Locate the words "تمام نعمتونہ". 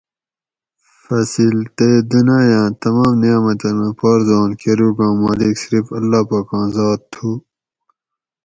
2.81-3.87